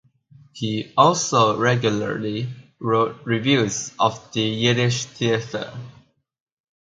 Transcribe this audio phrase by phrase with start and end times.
[0.53, 5.77] He also regularly wrote reviews of the Yiddish theatre.